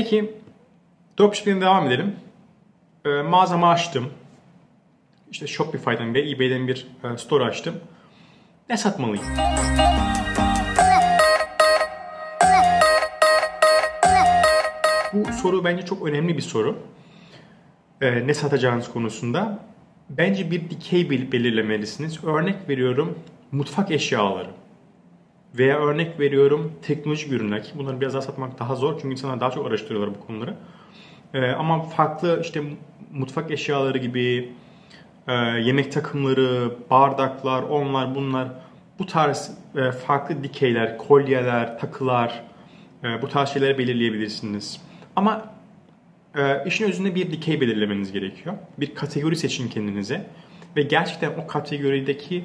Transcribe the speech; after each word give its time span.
Peki 0.00 0.34
dropshipping'e 1.18 1.60
devam 1.60 1.86
edelim. 1.86 2.16
E, 3.04 3.08
mağazamı 3.08 3.68
açtım. 3.68 4.08
İşte 5.30 5.46
Shopify'dan 5.46 6.14
ve 6.14 6.30
eBay'den 6.30 6.68
bir 6.68 6.86
e, 7.04 7.18
store 7.18 7.44
açtım. 7.44 7.74
Ne 8.68 8.76
satmalıyım? 8.76 9.24
Bu 15.12 15.32
soru 15.32 15.64
bence 15.64 15.84
çok 15.84 16.08
önemli 16.08 16.36
bir 16.36 16.42
soru. 16.42 16.78
E, 18.00 18.26
ne 18.26 18.34
satacağınız 18.34 18.92
konusunda. 18.92 19.58
Bence 20.10 20.50
bir 20.50 20.70
dikey 20.70 21.10
belirlemelisiniz. 21.10 22.24
Örnek 22.24 22.68
veriyorum 22.68 23.18
mutfak 23.52 23.90
eşyaları. 23.90 24.50
Veya 25.58 25.78
örnek 25.78 26.20
veriyorum 26.20 26.72
teknolojik 26.82 27.32
ürünler 27.32 27.62
ki 27.62 27.70
bunları 27.78 28.00
biraz 28.00 28.14
daha 28.14 28.22
satmak 28.22 28.58
daha 28.58 28.74
zor 28.74 28.92
çünkü 29.00 29.12
insanlar 29.12 29.40
daha 29.40 29.50
çok 29.50 29.66
araştırıyorlar 29.66 30.14
bu 30.14 30.26
konuları. 30.26 30.54
Ee, 31.34 31.50
ama 31.50 31.82
farklı 31.82 32.40
işte 32.42 32.62
mutfak 33.12 33.50
eşyaları 33.50 33.98
gibi 33.98 34.52
e, 35.28 35.32
yemek 35.34 35.92
takımları, 35.92 36.74
bardaklar, 36.90 37.62
onlar 37.62 38.14
bunlar 38.14 38.48
bu 38.98 39.06
tarz 39.06 39.50
e, 39.76 39.92
farklı 39.92 40.44
dikeyler, 40.44 40.98
kolyeler, 40.98 41.78
takılar 41.78 42.44
e, 43.04 43.22
bu 43.22 43.28
tarz 43.28 43.48
şeyleri 43.48 43.78
belirleyebilirsiniz. 43.78 44.80
Ama 45.16 45.44
e, 46.34 46.64
işin 46.66 46.84
özünde 46.84 47.14
bir 47.14 47.32
dikey 47.32 47.60
belirlemeniz 47.60 48.12
gerekiyor. 48.12 48.54
Bir 48.78 48.94
kategori 48.94 49.36
seçin 49.36 49.68
kendinize 49.68 50.26
ve 50.76 50.82
gerçekten 50.82 51.32
o 51.44 51.46
kategorideki 51.46 52.44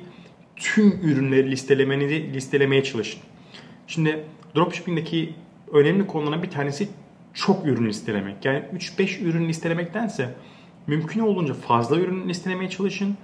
tüm 0.55 1.00
ürünleri 1.04 1.52
listelemenizi 1.52 2.34
listelemeye 2.34 2.84
çalışın. 2.84 3.22
Şimdi 3.88 4.23
dropshipping'deki 4.55 5.34
önemli 5.72 6.08
konulardan 6.08 6.44
bir 6.44 6.50
tanesi 6.50 6.90
çok 7.34 7.66
ürün 7.66 7.88
listelemek. 7.88 8.45
Yani 8.45 8.64
3-5 8.73 9.23
ürün 9.23 9.50
listelemektense 9.50 10.36
mümkün 10.88 11.20
olduğunca 11.20 11.53
fazla 11.53 12.00
ürün 12.00 12.30
listelemeye 12.30 12.70
çalışın 12.70 13.17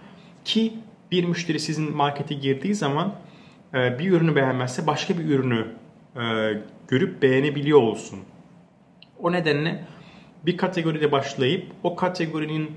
ki 0.45 0.73
bir 1.11 1.23
müşteri 1.23 1.59
sizin 1.59 1.95
markete 1.95 2.35
girdiği 2.35 2.75
zaman 2.75 3.15
e, 3.73 3.99
bir 3.99 4.11
ürünü 4.11 4.35
beğenmezse 4.35 4.87
başka 4.87 5.17
bir 5.17 5.25
ürünü 5.25 5.67
e, 6.15 6.21
görüp 6.87 7.21
beğenebiliyor 7.21 7.81
olsun. 7.81 8.19
O 9.19 9.31
nedenle 9.31 9.83
bir 10.45 10.57
kategoride 10.57 11.11
başlayıp 11.11 11.65
o 11.83 11.95
kategorinin 11.95 12.71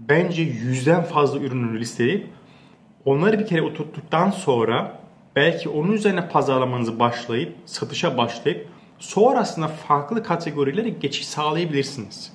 bence 0.00 0.42
yüzden 0.42 1.04
fazla 1.04 1.40
ürününü 1.40 1.80
listeleyip 1.80 2.26
onları 3.04 3.38
bir 3.38 3.46
kere 3.46 3.62
oturttuktan 3.62 4.30
sonra 4.30 5.00
belki 5.36 5.68
onun 5.68 5.92
üzerine 5.92 6.28
pazarlamanızı 6.28 6.98
başlayıp 6.98 7.56
satışa 7.66 8.16
başlayıp 8.18 8.68
sonrasında 8.98 9.68
farklı 9.68 10.22
kategorilere 10.22 10.88
geçiş 10.88 11.26
sağlayabilirsiniz. 11.28 12.32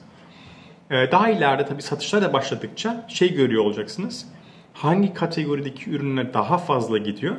Ee, 0.92 1.12
daha 1.12 1.30
ileride 1.30 1.66
tabii 1.66 1.82
satışlar 1.82 2.22
da 2.22 2.34
başladıkça 2.34 3.06
şey 3.08 3.34
görüyor 3.34 3.66
olacaksınız. 3.66 4.28
Hangi 4.74 5.14
kategorideki 5.14 5.90
ürünler 5.90 6.34
daha 6.34 6.58
fazla 6.58 6.98
gidiyor 6.98 7.36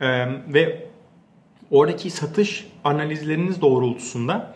ee, 0.00 0.26
ve 0.48 0.86
oradaki 1.70 2.10
satış 2.10 2.66
analizleriniz 2.84 3.60
doğrultusunda 3.60 4.54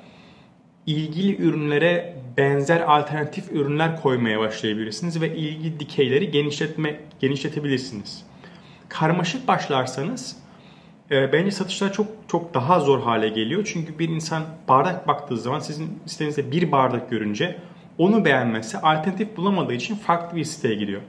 ilgili 0.86 1.36
ürünlere 1.42 2.16
benzer 2.36 2.80
alternatif 2.80 3.52
ürünler 3.52 4.02
koymaya 4.02 4.40
başlayabilirsiniz 4.40 5.20
ve 5.20 5.36
ilgi 5.36 5.80
dikeyleri 5.80 6.30
genişletme 6.30 7.00
genişletebilirsiniz. 7.20 8.24
Karmaşık 8.88 9.48
başlarsanız 9.48 10.36
e, 11.10 11.32
bence 11.32 11.50
satışlar 11.50 11.92
çok 11.92 12.06
çok 12.28 12.54
daha 12.54 12.80
zor 12.80 13.02
hale 13.02 13.28
geliyor. 13.28 13.70
Çünkü 13.72 13.98
bir 13.98 14.08
insan 14.08 14.42
bardak 14.68 15.08
baktığı 15.08 15.38
zaman 15.38 15.60
sizin 15.60 15.98
sitenizde 16.06 16.50
bir 16.50 16.72
bardak 16.72 17.10
görünce 17.10 17.58
onu 17.98 18.24
beğenmezse 18.24 18.80
alternatif 18.80 19.36
bulamadığı 19.36 19.74
için 19.74 19.94
farklı 19.94 20.36
bir 20.36 20.44
siteye 20.44 20.74
gidiyor. 20.74 21.02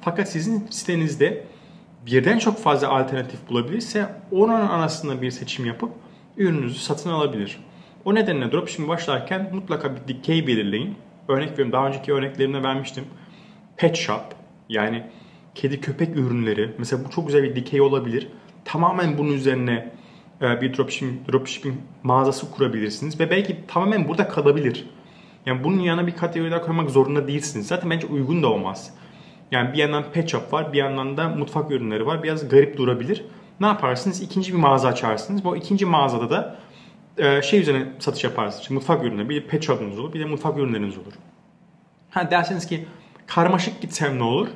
Fakat 0.00 0.28
sizin 0.28 0.66
sitenizde 0.70 1.44
birden 2.06 2.38
çok 2.38 2.58
fazla 2.58 2.88
alternatif 2.88 3.48
bulabilirse 3.48 4.06
onun 4.32 4.60
arasında 4.60 5.22
bir 5.22 5.30
seçim 5.30 5.66
yapıp 5.66 5.90
ürününüzü 6.36 6.78
satın 6.78 7.10
alabilir. 7.10 7.58
O 8.04 8.14
nedenle 8.14 8.52
dropshipping 8.52 8.88
başlarken 8.88 9.50
mutlaka 9.52 9.96
bir 9.96 10.08
dikey 10.08 10.46
belirleyin. 10.46 10.96
Örnek 11.28 11.50
veriyorum 11.50 11.72
daha 11.72 11.86
önceki 11.86 12.12
örneklerimde 12.12 12.62
vermiştim. 12.62 13.04
Pet 13.76 13.96
shop 13.96 14.22
yani 14.68 15.06
kedi 15.54 15.80
köpek 15.80 16.16
ürünleri. 16.16 16.74
Mesela 16.78 17.04
bu 17.04 17.10
çok 17.10 17.26
güzel 17.26 17.42
bir 17.42 17.56
dikey 17.56 17.80
olabilir. 17.80 18.28
Tamamen 18.64 19.18
bunun 19.18 19.32
üzerine 19.32 19.92
e, 20.42 20.60
bir 20.60 20.76
dropshipping, 20.76 21.32
dropshipping 21.32 21.74
mağazası 22.02 22.50
kurabilirsiniz 22.50 23.20
ve 23.20 23.30
belki 23.30 23.56
tamamen 23.68 24.08
burada 24.08 24.28
kalabilir. 24.28 24.86
Yani 25.46 25.64
bunun 25.64 25.80
yanına 25.80 26.06
bir 26.06 26.16
kategoriler 26.16 26.62
koymak 26.62 26.90
zorunda 26.90 27.28
değilsiniz. 27.28 27.66
Zaten 27.66 27.90
bence 27.90 28.06
uygun 28.06 28.42
da 28.42 28.48
olmaz. 28.48 28.94
Yani 29.50 29.72
bir 29.72 29.78
yandan 29.78 30.04
pet 30.12 30.28
shop 30.28 30.52
var, 30.52 30.72
bir 30.72 30.78
yandan 30.78 31.16
da 31.16 31.28
mutfak 31.28 31.70
ürünleri 31.70 32.06
var. 32.06 32.22
Biraz 32.22 32.48
garip 32.48 32.76
durabilir. 32.76 33.24
Ne 33.60 33.66
yaparsınız? 33.66 34.22
İkinci 34.22 34.52
bir 34.52 34.58
mağaza 34.58 34.88
açarsınız. 34.88 35.44
Bu 35.44 35.56
ikinci 35.56 35.86
mağazada 35.86 36.30
da 36.30 36.56
e, 37.20 37.42
şey 37.42 37.60
üzerine 37.60 37.86
satış 37.98 38.24
yaparsınız. 38.24 38.62
İşte 38.62 38.74
mutfak 38.74 39.04
ürünleri. 39.04 39.28
Bir 39.28 39.46
pet 39.46 39.62
shop'unuz 39.62 39.98
olur, 39.98 40.12
bir 40.12 40.20
de 40.20 40.24
mutfak 40.24 40.58
ürünleriniz 40.58 40.98
olur. 40.98 41.12
Ha 42.10 42.30
derseniz 42.30 42.66
ki 42.66 42.86
karmaşık 43.26 43.80
gitsem 43.80 44.18
ne 44.18 44.22
olur? 44.22 44.48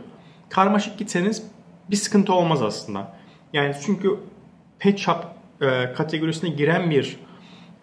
Karmaşık 0.48 0.98
gitseniz 0.98 1.42
bir 1.91 1.97
sıkıntı 1.97 2.32
olmaz 2.32 2.62
aslında. 2.62 3.16
Yani 3.52 3.75
çünkü 3.86 4.16
pet 4.78 4.98
shop 4.98 5.25
e, 5.60 5.92
kategorisine 5.92 6.50
giren 6.50 6.91
bir 6.91 7.16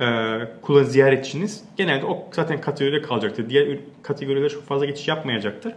e, 0.02 0.38
kullan 0.62 0.84
ziyaretçiniz 0.84 1.64
genelde 1.78 2.06
o 2.06 2.28
zaten 2.32 2.62
kategoride 2.62 3.02
kalacaktır. 3.02 3.50
Diğer 3.50 3.78
kategorilere 4.04 4.50
çok 4.50 4.64
fazla 4.64 4.86
geçiş 4.86 5.08
yapmayacaktır. 5.08 5.74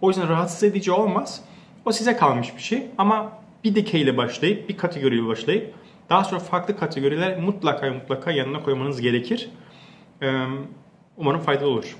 O 0.00 0.08
yüzden 0.08 0.28
rahatsız 0.28 0.62
edici 0.62 0.92
olmaz. 0.92 1.40
O 1.84 1.92
size 1.92 2.16
kalmış 2.16 2.56
bir 2.56 2.62
şey 2.62 2.86
ama 2.98 3.32
bir 3.64 3.74
dikey 3.74 4.16
başlayıp 4.16 4.68
bir 4.68 4.76
kategoriyle 4.76 5.26
başlayıp 5.26 5.74
daha 6.10 6.24
sonra 6.24 6.40
farklı 6.40 6.76
kategoriler 6.76 7.38
mutlaka 7.38 7.90
mutlaka 7.90 8.30
yanına 8.30 8.62
koymanız 8.62 9.00
gerekir. 9.00 9.50
Umarım 11.16 11.40
faydalı 11.40 11.68
olur. 11.68 11.96